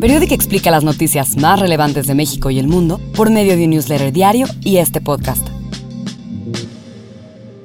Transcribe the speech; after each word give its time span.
Periódico 0.00 0.32
explica 0.32 0.70
las 0.70 0.84
noticias 0.84 1.36
más 1.38 1.58
relevantes 1.58 2.06
de 2.06 2.14
México 2.14 2.50
y 2.50 2.60
el 2.60 2.68
mundo 2.68 3.00
por 3.16 3.30
medio 3.30 3.56
de 3.56 3.64
un 3.64 3.70
newsletter 3.70 4.12
diario 4.12 4.46
y 4.62 4.76
este 4.76 5.00
podcast. 5.00 5.44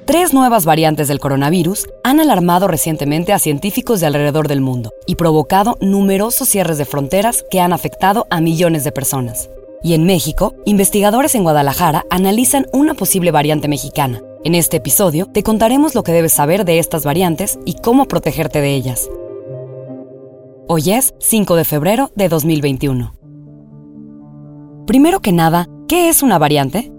Tres 0.06 0.34
nuevas 0.34 0.66
variantes 0.66 1.08
del 1.08 1.20
coronavirus 1.20 1.88
han 2.04 2.20
alarmado 2.20 2.68
recientemente 2.68 3.34
a 3.34 3.40
científicos 3.40 4.00
de 4.00 4.08
alrededor 4.08 4.48
del 4.48 4.62
mundo 4.62 4.92
y 5.06 5.14
provocado 5.14 5.78
numerosos 5.80 6.50
cierres 6.50 6.80
de 6.80 6.86
fronteras 6.86 7.46
que 7.52 7.62
han 7.62 7.72
afectado 7.72 8.26
a 8.32 8.42
millones 8.42 8.84
de 8.84 8.92
personas. 8.92 9.52
Y 9.84 9.94
en 9.94 10.04
México, 10.06 10.56
investigadores 10.66 11.36
en 11.36 11.44
Guadalajara 11.44 12.04
analizan 12.10 12.66
una 12.74 12.96
posible 12.96 13.30
variante 13.30 13.68
mexicana. 13.68 14.24
En 14.44 14.56
este 14.56 14.78
episodio 14.78 15.28
te 15.28 15.44
contaremos 15.44 15.94
lo 15.94 16.02
que 16.02 16.14
debes 16.14 16.34
saber 16.34 16.66
de 16.66 16.80
estas 16.80 17.04
variantes 17.04 17.60
y 17.64 17.76
cómo 17.76 18.08
protegerte 18.08 18.60
de 18.60 18.74
ellas. 18.74 19.08
Hoy 20.66 20.92
es 20.92 21.14
5 21.20 21.58
de 21.58 21.66
febrero 21.66 22.14
de 22.16 22.30
2021. 22.30 23.14
Primero 24.88 25.20
que 25.20 25.34
nada, 25.34 25.68
¿qué 25.90 26.08
es 26.08 26.24
una 26.24 26.38
variante? 26.38 26.90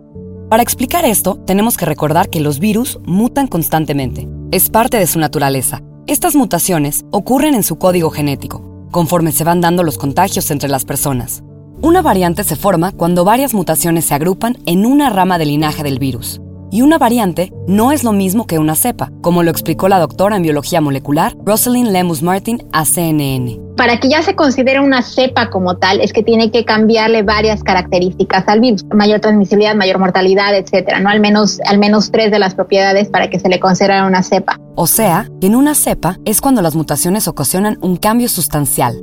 Para 0.50 0.62
explicar 0.62 1.06
esto, 1.06 1.36
tenemos 1.46 1.78
que 1.78 1.86
recordar 1.86 2.28
que 2.28 2.40
los 2.40 2.58
virus 2.58 2.98
mutan 3.06 3.46
constantemente. 3.46 4.28
Es 4.50 4.68
parte 4.68 4.98
de 4.98 5.06
su 5.06 5.18
naturaleza. 5.18 5.80
Estas 6.06 6.36
mutaciones 6.36 7.06
ocurren 7.10 7.54
en 7.54 7.62
su 7.62 7.76
código 7.78 8.10
genético, 8.10 8.86
conforme 8.90 9.32
se 9.32 9.44
van 9.44 9.62
dando 9.62 9.82
los 9.82 9.96
contagios 9.96 10.50
entre 10.50 10.68
las 10.68 10.84
personas. 10.84 11.42
Una 11.80 12.02
variante 12.02 12.44
se 12.44 12.56
forma 12.56 12.92
cuando 12.92 13.24
varias 13.24 13.54
mutaciones 13.54 14.04
se 14.04 14.14
agrupan 14.14 14.58
en 14.66 14.84
una 14.84 15.08
rama 15.08 15.38
del 15.38 15.48
linaje 15.48 15.82
del 15.82 15.98
virus. 15.98 16.38
Y 16.74 16.82
una 16.82 16.98
variante 16.98 17.52
no 17.68 17.92
es 17.92 18.02
lo 18.02 18.10
mismo 18.10 18.48
que 18.48 18.58
una 18.58 18.74
cepa, 18.74 19.12
como 19.20 19.44
lo 19.44 19.52
explicó 19.52 19.86
la 19.86 20.00
doctora 20.00 20.34
en 20.34 20.42
biología 20.42 20.80
molecular 20.80 21.36
Rosalind 21.46 21.92
Lemus 21.92 22.20
Martin 22.20 22.64
a 22.72 22.84
CNN. 22.84 23.60
Para 23.76 24.00
que 24.00 24.08
ya 24.08 24.22
se 24.22 24.34
considere 24.34 24.80
una 24.80 25.00
cepa 25.02 25.50
como 25.50 25.76
tal, 25.76 26.00
es 26.00 26.12
que 26.12 26.24
tiene 26.24 26.50
que 26.50 26.64
cambiarle 26.64 27.22
varias 27.22 27.62
características 27.62 28.48
al 28.48 28.58
virus, 28.58 28.84
mayor 28.92 29.20
transmisibilidad, 29.20 29.76
mayor 29.76 30.00
mortalidad, 30.00 30.52
etcétera, 30.52 30.98
no 30.98 31.10
al 31.10 31.20
menos 31.20 31.60
al 31.64 31.78
menos 31.78 32.10
tres 32.10 32.32
de 32.32 32.40
las 32.40 32.56
propiedades 32.56 33.08
para 33.08 33.30
que 33.30 33.38
se 33.38 33.48
le 33.48 33.60
considere 33.60 34.04
una 34.04 34.24
cepa. 34.24 34.58
O 34.74 34.88
sea, 34.88 35.30
que 35.40 35.46
en 35.46 35.54
una 35.54 35.76
cepa 35.76 36.18
es 36.24 36.40
cuando 36.40 36.60
las 36.60 36.74
mutaciones 36.74 37.28
ocasionan 37.28 37.78
un 37.82 37.98
cambio 37.98 38.28
sustancial. 38.28 39.00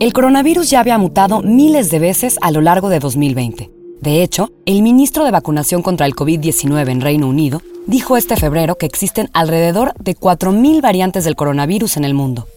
El 0.00 0.12
coronavirus 0.12 0.70
ya 0.70 0.80
había 0.80 0.98
mutado 0.98 1.40
miles 1.40 1.88
de 1.88 2.00
veces 2.00 2.36
a 2.42 2.50
lo 2.50 2.62
largo 2.62 2.88
de 2.88 2.98
2020 2.98 3.81
de 4.02 4.24
hecho, 4.24 4.50
el 4.66 4.82
ministro 4.82 5.24
de 5.24 5.30
Vacunación 5.30 5.80
contra 5.80 6.06
el 6.06 6.16
COVID-19 6.16 6.90
en 6.90 7.00
Reino 7.00 7.28
Unido 7.28 7.62
dijo 7.86 8.16
este 8.16 8.34
febrero 8.34 8.76
que 8.76 8.84
existen 8.84 9.30
alrededor 9.32 9.94
de 9.94 10.16
4.000 10.16 10.82
variantes 10.82 11.22
del 11.22 11.36
coronavirus 11.36 11.98
en 11.98 12.04
el 12.04 12.12
mundo. 12.12 12.48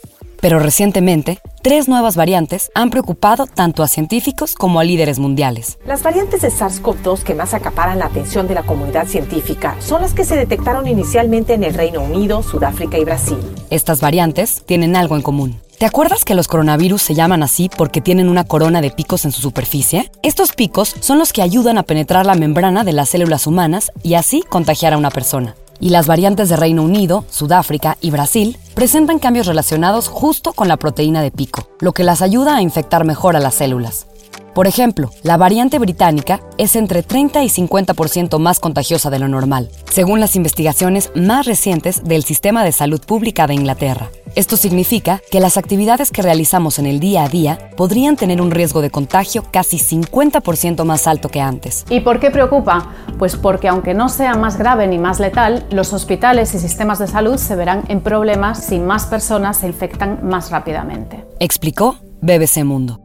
Pero 0.42 0.58
recientemente, 0.58 1.38
tres 1.62 1.88
nuevas 1.88 2.16
variantes 2.16 2.72
han 2.74 2.90
preocupado 2.90 3.46
tanto 3.46 3.84
a 3.84 3.88
científicos 3.88 4.56
como 4.56 4.80
a 4.80 4.84
líderes 4.84 5.20
mundiales. 5.20 5.78
Las 5.86 6.02
variantes 6.02 6.42
de 6.42 6.50
SARS-CoV-2 6.50 7.22
que 7.22 7.36
más 7.36 7.54
acaparan 7.54 8.00
la 8.00 8.06
atención 8.06 8.48
de 8.48 8.56
la 8.56 8.64
comunidad 8.64 9.06
científica 9.06 9.76
son 9.82 10.02
las 10.02 10.16
que 10.16 10.26
se 10.26 10.36
detectaron 10.36 10.88
inicialmente 10.88 11.54
en 11.54 11.64
el 11.64 11.76
Reino 11.76 12.02
Unido, 12.02 12.42
Sudáfrica 12.42 12.98
y 12.98 13.06
Brasil. 13.06 13.38
Estas 13.70 14.02
variantes 14.02 14.64
tienen 14.66 14.96
algo 14.96 15.16
en 15.16 15.22
común. 15.22 15.60
¿Te 15.78 15.86
acuerdas 15.86 16.24
que 16.24 16.36
los 16.36 16.48
coronavirus 16.48 17.02
se 17.02 17.16
llaman 17.16 17.44
así 17.44 17.70
porque 17.76 18.00
tienen 18.00 18.30
una 18.30 18.46
corona 18.46 18.80
de 18.80 18.92
picos 18.92 19.26
en 19.26 19.34
su 19.34 19.42
superficie? 19.42 20.10
Estos 20.24 20.54
picos 20.54 20.96
son 21.02 21.20
los 21.20 21.34
que 21.34 21.42
ayudan 21.42 21.78
a 21.78 21.84
penetrar 21.84 22.26
la 22.26 22.36
membrana 22.36 22.86
de 22.86 22.94
las 22.94 23.10
células 23.10 23.46
humanas 23.46 23.92
y 24.02 24.14
así 24.14 24.42
contagiar 24.42 24.94
a 24.94 24.98
una 24.98 25.12
persona. 25.12 25.56
Y 25.82 25.90
las 25.90 26.08
variantes 26.08 26.48
de 26.48 26.56
Reino 26.56 26.82
Unido, 26.82 27.26
Sudáfrica 27.30 27.98
y 28.00 28.10
Brasil 28.10 28.58
presentan 28.74 29.20
cambios 29.20 29.48
relacionados 29.48 30.08
justo 30.08 30.54
con 30.54 30.70
la 30.70 30.78
proteína 30.78 31.22
de 31.22 31.32
pico, 31.32 31.68
lo 31.82 31.92
que 31.92 32.06
las 32.06 32.22
ayuda 32.22 32.56
a 32.56 32.62
infectar 32.62 33.04
mejor 33.04 33.36
a 33.36 33.42
las 33.42 33.56
células. 33.56 34.08
Por 34.56 34.68
ejemplo, 34.68 35.12
la 35.22 35.36
variante 35.36 35.80
británica 35.80 36.40
es 36.58 36.78
entre 36.78 37.04
30 37.04 37.44
y 37.44 37.50
50% 37.50 38.40
más 38.40 38.62
contagiosa 38.62 39.10
de 39.10 39.20
lo 39.20 39.28
normal, 39.28 39.70
según 39.92 40.22
las 40.22 40.38
investigaciones 40.38 41.12
más 41.14 41.46
recientes 41.46 42.06
del 42.06 42.24
Sistema 42.24 42.64
de 42.64 42.72
Salud 42.72 43.02
Pública 43.06 43.48
de 43.48 43.54
Inglaterra. 43.54 44.10
Esto 44.36 44.56
significa 44.56 45.22
que 45.30 45.42
las 45.42 45.58
actividades 45.58 46.10
que 46.10 46.22
realizamos 46.22 46.80
en 46.80 46.86
el 46.86 47.02
día 47.02 47.26
a 47.26 47.28
día 47.28 47.70
podrían 47.76 48.16
tener 48.16 48.42
un 48.42 48.50
riesgo 48.50 48.82
de 48.82 48.92
contagio 48.92 49.44
casi 49.52 49.78
50% 49.78 50.86
más 50.86 51.06
alto 51.06 51.28
que 51.28 51.42
antes. 51.42 51.84
¿Y 51.90 52.00
por 52.00 52.22
qué 52.22 52.32
preocupa? 52.32 52.94
Pues 53.20 53.36
porque 53.36 53.68
aunque 53.68 53.94
no 53.94 54.08
sea 54.08 54.36
más 54.36 54.58
grave 54.58 54.88
ni 54.88 54.98
más 54.98 55.20
letal, 55.20 55.66
los 55.70 55.92
hospitales 55.92 56.56
y 56.56 56.60
sistemas 56.60 57.00
de 57.00 57.08
salud 57.08 57.36
se 57.36 57.58
verán 57.58 57.84
en 57.90 58.00
problemas 58.00 58.64
si 58.64 58.80
más 58.80 59.06
personas 59.06 59.58
se 59.58 59.68
infectan 59.68 60.20
más 60.24 60.50
rápidamente. 60.50 61.26
Explicó 61.42 61.98
BBC 62.22 62.64
Mundo. 62.64 63.05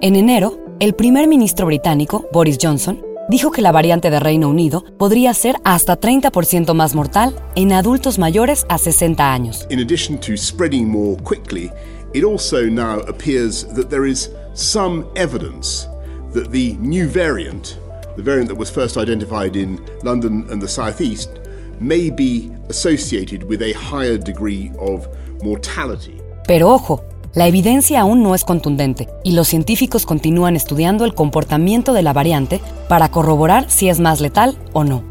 En 0.00 0.16
enero, 0.16 0.58
el 0.80 0.94
primer 0.94 1.28
ministro 1.28 1.66
británico, 1.66 2.26
Boris 2.32 2.58
Johnson, 2.60 3.00
dijo 3.28 3.50
que 3.50 3.62
la 3.62 3.72
variante 3.72 4.10
de 4.10 4.20
Reino 4.20 4.48
Unido 4.48 4.84
podría 4.98 5.32
ser 5.32 5.56
hasta 5.64 5.98
30% 5.98 6.74
más 6.74 6.94
mortal 6.94 7.34
en 7.54 7.72
adultos 7.72 8.18
mayores 8.18 8.66
a 8.68 8.78
60 8.78 9.32
años. 9.32 9.66
In 9.70 9.80
addition 9.80 10.18
to 10.20 10.36
spreading 10.36 10.88
more 10.88 11.16
quickly, 11.22 11.70
it 12.12 12.24
also 12.24 12.64
now 12.64 13.00
appears 13.08 13.66
that 13.74 13.88
there 13.88 14.08
is 14.08 14.30
some 14.54 15.06
evidence 15.16 15.88
that 16.34 16.50
the 16.50 16.76
new 16.80 17.08
variant, 17.08 17.78
the 18.16 18.22
variant 18.22 18.48
that 18.48 18.58
was 18.58 18.70
first 18.70 18.96
identified 18.96 19.56
in 19.56 19.80
London 20.02 20.44
and 20.50 20.60
the 20.60 20.68
southeast, 20.68 21.30
may 21.80 22.10
be 22.10 22.50
associated 22.68 23.44
with 23.44 23.62
a 23.62 23.72
higher 23.72 24.18
degree 24.18 24.70
of 24.78 25.06
mortality. 25.42 26.20
Pero 26.46 26.74
ojo, 26.74 27.02
la 27.34 27.48
evidencia 27.48 28.00
aún 28.00 28.22
no 28.22 28.34
es 28.34 28.44
contundente 28.44 29.08
y 29.24 29.32
los 29.32 29.48
científicos 29.48 30.06
continúan 30.06 30.54
estudiando 30.54 31.04
el 31.04 31.14
comportamiento 31.14 31.92
de 31.92 32.02
la 32.02 32.12
variante 32.12 32.60
para 32.88 33.10
corroborar 33.10 33.68
si 33.68 33.88
es 33.88 33.98
más 33.98 34.20
letal 34.20 34.56
o 34.72 34.84
no. 34.84 35.02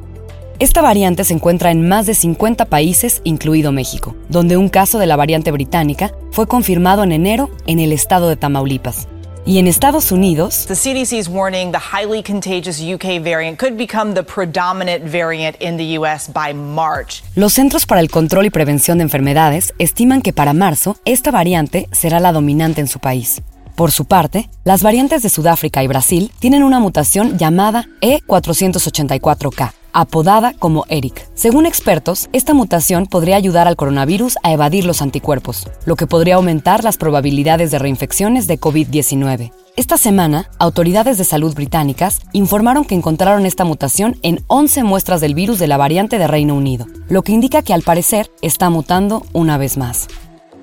Esta 0.60 0.82
variante 0.82 1.26
se 1.26 1.34
encuentra 1.34 1.72
en 1.72 1.88
más 1.88 2.06
de 2.06 2.14
50 2.14 2.66
países, 2.66 3.22
incluido 3.26 3.72
México, 3.72 4.16
donde 4.30 4.56
un 4.56 4.70
caso 4.70 5.00
de 5.00 5.08
la 5.08 5.18
variante 5.18 5.52
británica 5.52 6.14
fue 6.32 6.48
confirmado 6.48 7.04
en 7.04 7.12
enero 7.12 7.50
en 7.68 7.80
el 7.80 7.92
estado 7.92 8.30
de 8.30 8.38
Tamaulipas. 8.38 9.08
Y 9.46 9.60
en 9.60 9.68
Estados 9.68 10.14
Unidos, 10.14 10.66
The 10.68 10.76
CDC 10.76 11.20
is 11.20 11.28
warning 11.28 11.74
the 11.74 11.78
highly 11.78 12.24
contagious 12.24 12.80
UK 12.80 13.22
variant 13.22 13.60
could 13.60 13.76
become 13.78 14.14
the 14.14 14.24
predominant 14.24 15.04
variant 15.04 15.58
in 15.60 15.76
the 15.76 15.98
US 16.00 16.30
by 16.32 16.54
March. 16.54 17.22
los 17.36 17.52
Centros 17.52 17.86
para 17.86 18.00
el 18.00 18.10
Control 18.10 18.46
y 18.46 18.50
Prevención 18.50 19.00
de 19.00 19.04
Enfermedades 19.04 19.74
estiman 19.80 20.22
que 20.22 20.32
para 20.32 20.54
marzo 20.54 20.96
esta 21.04 21.30
variante 21.30 21.90
será 21.92 22.22
la 22.22 22.32
dominante 22.32 22.80
en 22.80 22.88
su 22.88 23.00
país. 23.00 23.42
Por 23.76 23.92
su 23.92 24.06
parte, 24.06 24.50
las 24.64 24.82
variantes 24.82 25.24
de 25.24 25.30
Sudáfrica 25.30 25.84
y 25.84 25.88
Brasil 25.88 26.32
tienen 26.40 26.64
una 26.64 26.80
mutación 26.80 27.38
llamada 27.38 27.86
E484K, 28.02 29.74
apodada 29.94 30.54
como 30.60 30.86
ERIC. 30.90 31.28
Según 31.36 31.66
expertos, 31.66 32.30
esta 32.34 32.54
mutación 32.54 33.06
podría 33.06 33.36
ayudar 33.36 33.68
al 33.68 33.76
coronavirus 33.76 34.38
a 34.44 34.52
evadir 34.52 34.86
los 34.86 35.02
anticuerpos, 35.02 35.68
lo 35.86 35.96
que 35.96 36.08
podría 36.08 36.36
aumentar 36.36 36.84
las 36.84 36.98
probabilidades 36.98 37.72
de 37.72 37.80
reinfecciones 37.80 38.48
de 38.48 38.60
COVID-19. 38.60 39.52
Esta 39.76 39.98
semana, 39.98 40.52
autoridades 40.60 41.18
de 41.18 41.24
salud 41.24 41.56
británicas 41.56 42.22
informaron 42.32 42.86
que 42.86 42.94
encontraron 42.94 43.48
esta 43.48 43.64
mutación 43.64 44.20
en 44.22 44.44
11 44.46 44.84
muestras 44.84 45.20
del 45.20 45.34
virus 45.34 45.58
de 45.58 45.68
la 45.68 45.78
variante 45.78 46.20
de 46.20 46.28
Reino 46.28 46.54
Unido, 46.54 46.86
lo 47.10 47.24
que 47.24 47.32
indica 47.32 47.64
que 47.64 47.74
al 47.74 47.82
parecer 47.82 48.30
está 48.44 48.70
mutando 48.70 49.26
una 49.34 49.58
vez 49.58 49.78
más. 49.78 50.08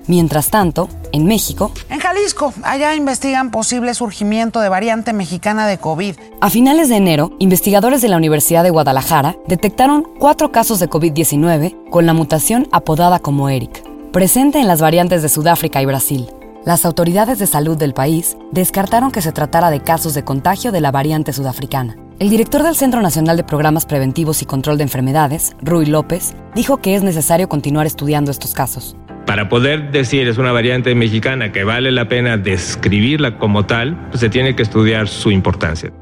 Mientras 0.07 0.49
tanto, 0.49 0.89
en 1.11 1.25
México, 1.25 1.71
En 1.89 1.99
Jalisco, 1.99 2.53
allá 2.63 2.95
investigan 2.95 3.51
posible 3.51 3.93
surgimiento 3.93 4.59
de 4.59 4.69
variante 4.69 5.13
mexicana 5.13 5.67
de 5.67 5.77
COVID. 5.77 6.15
a 6.39 6.49
finales 6.49 6.89
de 6.89 6.95
enero, 6.95 7.31
investigadores 7.39 8.01
de 8.01 8.09
la 8.09 8.17
Universidad 8.17 8.63
de 8.63 8.69
Guadalajara 8.69 9.35
detectaron 9.47 10.07
cuatro 10.19 10.51
casos 10.51 10.79
de 10.79 10.89
COVID-19 10.89 11.89
con 11.89 12.05
la 12.05 12.13
mutación 12.13 12.67
apodada 12.71 13.19
como 13.19 13.49
ERIC, 13.49 13.83
presente 14.11 14.59
en 14.59 14.67
las 14.67 14.81
variantes 14.81 15.21
de 15.21 15.29
Sudáfrica 15.29 15.81
y 15.81 15.85
Brasil. 15.85 16.27
Las 16.65 16.85
autoridades 16.85 17.39
de 17.39 17.47
salud 17.47 17.77
del 17.77 17.93
país 17.93 18.37
descartaron 18.51 19.11
que 19.11 19.21
se 19.21 19.31
tratara 19.31 19.71
de 19.71 19.81
casos 19.81 20.13
de 20.13 20.23
contagio 20.23 20.71
de 20.71 20.81
la 20.81 20.91
variante 20.91 21.33
sudafricana. 21.33 21.95
El 22.19 22.29
director 22.29 22.61
del 22.61 22.75
Centro 22.75 23.01
Nacional 23.01 23.35
de 23.35 23.43
Programas 23.43 23.87
Preventivos 23.87 24.43
y 24.43 24.45
Control 24.45 24.77
de 24.77 24.83
Enfermedades, 24.83 25.55
Rui 25.63 25.87
López, 25.87 26.35
dijo 26.53 26.77
que 26.77 26.93
es 26.93 27.01
necesario 27.01 27.49
continuar 27.49 27.87
estudiando 27.87 28.29
estos 28.29 28.53
casos. 28.53 28.95
Para 29.25 29.49
poder 29.49 29.91
decir 29.91 30.27
es 30.27 30.37
una 30.37 30.51
variante 30.51 30.93
mexicana 30.95 31.51
que 31.51 31.63
vale 31.63 31.91
la 31.91 32.07
pena 32.07 32.37
describirla 32.37 33.37
como 33.37 33.65
tal, 33.65 34.09
pues 34.09 34.19
se 34.19 34.29
tiene 34.29 34.55
que 34.55 34.63
estudiar 34.63 35.07
su 35.07 35.31
importancia. 35.31 35.93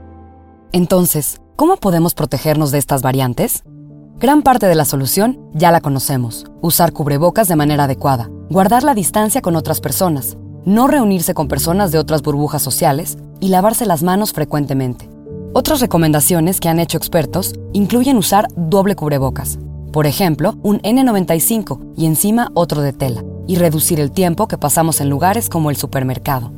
Entonces, 0.71 1.42
¿cómo 1.56 1.77
podemos 1.77 2.13
protegernos 2.13 2.71
de 2.71 2.77
estas 2.77 3.01
variantes? 3.01 3.63
Gran 4.19 4.42
parte 4.42 4.68
de 4.68 4.75
la 4.75 4.86
solución 4.86 5.39
ya 5.54 5.71
la 5.71 5.81
conocemos. 5.81 6.45
Usar 6.62 6.92
cubrebocas 6.92 7.48
de 7.48 7.56
manera 7.56 7.86
adecuada, 7.86 8.30
guardar 8.50 8.83
la 8.83 8.94
distancia 8.94 9.42
con 9.42 9.56
otras 9.56 9.80
personas, 9.80 10.38
no 10.66 10.88
reunirse 10.88 11.33
con 11.33 11.48
personas 11.48 11.92
de 11.92 12.00
otras 12.00 12.21
burbujas 12.21 12.62
sociales 12.62 13.18
y 13.39 13.50
lavarse 13.50 13.86
las 13.86 14.04
manos 14.04 14.33
frecuentemente. 14.33 15.10
Otras 15.54 15.81
recomendaciones 15.81 16.60
que 16.60 16.69
han 16.69 16.80
hecho 16.80 16.98
expertos 16.98 17.54
incluyen 17.74 18.18
usar 18.18 18.48
doble 18.56 18.95
cubrebocas, 18.95 19.57
por 19.91 20.06
ejemplo, 20.06 20.56
un 20.62 20.80
N95 20.81 21.94
y 21.95 22.06
encima 22.06 22.51
otro 22.53 22.81
de 22.81 22.94
tela, 22.94 23.24
y 23.47 23.56
reducir 23.56 24.00
el 24.00 24.12
tiempo 24.12 24.47
que 24.47 24.57
pasamos 24.57 25.01
en 25.01 25.09
lugares 25.09 25.50
como 25.50 25.69
el 25.69 25.75
supermercado. 25.75 26.51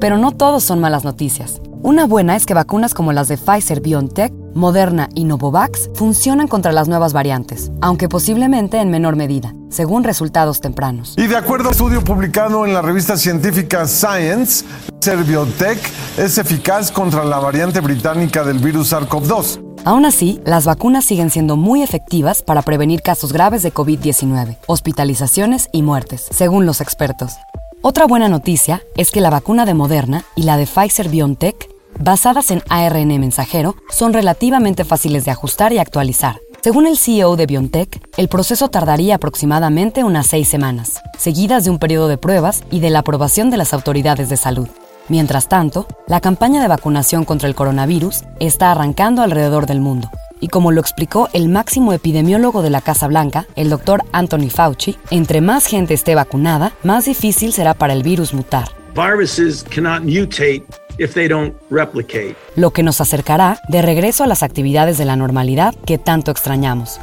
Pero 0.00 0.16
no 0.16 0.32
todos 0.32 0.64
son 0.64 0.80
malas 0.80 1.04
noticias. 1.04 1.60
Una 1.82 2.06
buena 2.06 2.36
es 2.36 2.46
que 2.46 2.54
vacunas 2.54 2.94
como 2.94 3.12
las 3.12 3.28
de 3.28 3.36
Pfizer 3.36 3.80
BioNTech, 3.80 4.32
Moderna 4.54 5.08
y 5.14 5.24
Novavax 5.24 5.90
funcionan 5.94 6.48
contra 6.48 6.72
las 6.72 6.88
nuevas 6.88 7.12
variantes, 7.12 7.70
aunque 7.80 8.08
posiblemente 8.08 8.78
en 8.78 8.90
menor 8.90 9.16
medida, 9.16 9.54
según 9.70 10.04
resultados 10.04 10.60
tempranos. 10.60 11.14
Y 11.16 11.26
de 11.26 11.36
acuerdo 11.36 11.66
a 11.66 11.68
un 11.68 11.72
estudio 11.72 12.04
publicado 12.04 12.66
en 12.66 12.74
la 12.74 12.82
revista 12.82 13.16
científica 13.16 13.86
Science, 13.86 14.64
Pfizer 15.00 15.24
BioNTech 15.24 15.78
es 16.18 16.36
eficaz 16.38 16.90
contra 16.90 17.24
la 17.24 17.38
variante 17.38 17.80
británica 17.80 18.44
del 18.44 18.58
virus 18.58 18.92
SARS-CoV-2. 18.92 19.69
Aún 19.84 20.04
así, 20.04 20.40
las 20.44 20.66
vacunas 20.66 21.06
siguen 21.06 21.30
siendo 21.30 21.56
muy 21.56 21.82
efectivas 21.82 22.42
para 22.42 22.60
prevenir 22.62 23.00
casos 23.00 23.32
graves 23.32 23.62
de 23.62 23.72
COVID-19, 23.72 24.58
hospitalizaciones 24.66 25.68
y 25.72 25.82
muertes, 25.82 26.26
según 26.30 26.66
los 26.66 26.82
expertos. 26.82 27.32
Otra 27.80 28.06
buena 28.06 28.28
noticia 28.28 28.82
es 28.94 29.10
que 29.10 29.22
la 29.22 29.30
vacuna 29.30 29.64
de 29.64 29.72
Moderna 29.72 30.24
y 30.36 30.42
la 30.42 30.58
de 30.58 30.66
Pfizer 30.66 31.08
BioNTech, 31.08 31.56
basadas 31.98 32.50
en 32.50 32.62
ARN 32.68 33.08
mensajero, 33.18 33.74
son 33.88 34.12
relativamente 34.12 34.84
fáciles 34.84 35.24
de 35.24 35.30
ajustar 35.30 35.72
y 35.72 35.78
actualizar. 35.78 36.38
Según 36.62 36.86
el 36.86 36.98
CEO 36.98 37.36
de 37.36 37.46
BioNTech, 37.46 38.02
el 38.18 38.28
proceso 38.28 38.68
tardaría 38.68 39.14
aproximadamente 39.14 40.04
unas 40.04 40.26
seis 40.26 40.46
semanas, 40.46 41.00
seguidas 41.16 41.64
de 41.64 41.70
un 41.70 41.78
periodo 41.78 42.08
de 42.08 42.18
pruebas 42.18 42.64
y 42.70 42.80
de 42.80 42.90
la 42.90 42.98
aprobación 42.98 43.48
de 43.48 43.56
las 43.56 43.72
autoridades 43.72 44.28
de 44.28 44.36
salud. 44.36 44.68
Mientras 45.10 45.48
tanto, 45.48 45.88
la 46.06 46.20
campaña 46.20 46.62
de 46.62 46.68
vacunación 46.68 47.24
contra 47.24 47.48
el 47.48 47.56
coronavirus 47.56 48.22
está 48.38 48.70
arrancando 48.70 49.22
alrededor 49.22 49.66
del 49.66 49.80
mundo. 49.80 50.08
Y 50.38 50.46
como 50.46 50.70
lo 50.70 50.80
explicó 50.80 51.28
el 51.32 51.48
máximo 51.48 51.92
epidemiólogo 51.92 52.62
de 52.62 52.70
la 52.70 52.80
Casa 52.80 53.08
Blanca, 53.08 53.44
el 53.56 53.70
doctor 53.70 54.04
Anthony 54.12 54.50
Fauci, 54.50 54.96
entre 55.10 55.40
más 55.40 55.66
gente 55.66 55.94
esté 55.94 56.14
vacunada, 56.14 56.72
más 56.84 57.06
difícil 57.06 57.52
será 57.52 57.74
para 57.74 57.92
el 57.92 58.04
virus 58.04 58.32
mutar. 58.32 58.68
Viruses 58.94 59.64
cannot 59.64 60.04
mutate 60.04 60.62
if 60.98 61.12
they 61.14 61.26
don't 61.26 61.56
replicate. 61.70 62.36
Lo 62.54 62.70
que 62.70 62.84
nos 62.84 63.00
acercará 63.00 63.58
de 63.68 63.82
regreso 63.82 64.22
a 64.22 64.28
las 64.28 64.44
actividades 64.44 64.96
de 64.96 65.06
la 65.06 65.16
normalidad 65.16 65.74
que 65.86 65.98
tanto 65.98 66.30
extrañamos. 66.30 67.00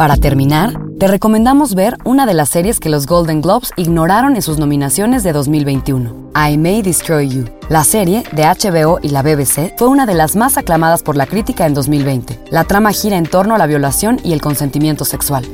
Para 0.00 0.16
terminar, 0.16 0.80
te 0.98 1.08
recomendamos 1.08 1.74
ver 1.74 1.98
una 2.06 2.24
de 2.24 2.32
las 2.32 2.48
series 2.48 2.80
que 2.80 2.88
los 2.88 3.06
Golden 3.06 3.42
Globes 3.42 3.70
ignoraron 3.76 4.34
en 4.34 4.40
sus 4.40 4.56
nominaciones 4.56 5.22
de 5.22 5.34
2021, 5.34 6.30
I 6.34 6.56
May 6.56 6.80
Destroy 6.80 7.28
You. 7.28 7.44
La 7.68 7.84
serie, 7.84 8.22
de 8.32 8.44
HBO 8.44 8.98
y 9.02 9.10
la 9.10 9.20
BBC, 9.20 9.74
fue 9.76 9.88
una 9.88 10.06
de 10.06 10.14
las 10.14 10.36
más 10.36 10.56
aclamadas 10.56 11.02
por 11.02 11.16
la 11.18 11.26
crítica 11.26 11.66
en 11.66 11.74
2020. 11.74 12.44
La 12.50 12.64
trama 12.64 12.92
gira 12.92 13.18
en 13.18 13.26
torno 13.26 13.54
a 13.54 13.58
la 13.58 13.66
violación 13.66 14.18
y 14.24 14.32
el 14.32 14.40
consentimiento 14.40 15.04
sexual. 15.04 15.44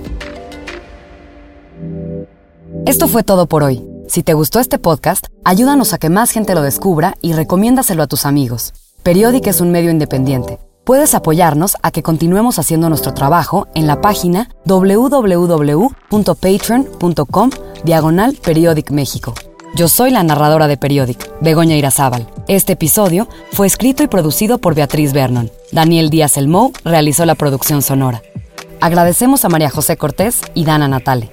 Esto 2.87 3.09
fue 3.09 3.25
todo 3.25 3.49
por 3.49 3.65
hoy. 3.65 3.85
Si 4.07 4.23
te 4.23 4.35
gustó 4.35 4.61
este 4.61 4.79
podcast, 4.79 5.27
ayúdanos 5.43 5.93
a 5.93 5.99
que 5.99 6.09
más 6.09 6.31
gente 6.31 6.55
lo 6.55 6.63
descubra 6.63 7.17
y 7.21 7.33
recomiéndaselo 7.33 8.05
a 8.05 8.07
tus 8.07 8.25
amigos. 8.25 8.75
Periódica 9.03 9.51
es 9.51 9.61
un 9.61 9.73
medio 9.73 9.91
independiente 9.91 10.61
Puedes 10.87 11.15
apoyarnos 11.17 11.77
a 11.83 11.91
que 11.91 12.05
continuemos 12.05 12.61
haciendo 12.61 12.89
nuestro 12.89 13.13
trabajo 13.13 13.67
en 13.75 13.89
la 13.89 14.01
página 14.01 14.51
www.patreon.com 14.67 17.51
diagonal 17.83 18.39
Periodic 18.41 18.93
México. 18.93 19.35
Yo 19.75 19.89
soy 19.89 20.13
la 20.13 20.23
narradora 20.23 20.69
de 20.69 20.77
Periodic, 20.77 21.29
Begoña 21.41 21.75
Irazábal. 21.75 22.29
Este 22.47 22.75
episodio 22.75 23.27
fue 23.51 23.67
escrito 23.67 24.05
y 24.05 24.07
producido 24.07 24.59
por 24.59 24.77
Beatriz 24.77 25.13
Vernon. 25.13 25.51
Daniel 25.73 26.09
Díaz 26.09 26.37
Elmou 26.37 26.73
realizó 26.85 27.27
la 27.27 27.35
producción 27.35 27.83
sonora. 27.83 28.23
Agradecemos 28.81 29.45
a 29.45 29.49
María 29.49 29.71
José 29.71 29.97
Cortés 29.97 30.43
y 30.55 30.67
Dana 30.67 30.87
Natale. 30.87 31.31